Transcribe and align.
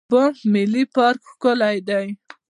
د 0.03 0.03
بانف 0.11 0.39
ملي 0.53 0.83
پارک 0.95 1.21
ښکلی 1.33 1.77
دی. 1.89 2.07